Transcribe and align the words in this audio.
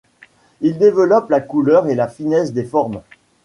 Il 0.61 0.79
développe 0.79 1.29
la 1.29 1.41
couleur 1.41 1.85
et 1.87 1.93
la 1.93 2.07
finesse 2.07 2.53
des 2.53 2.63
formes. 2.63 3.03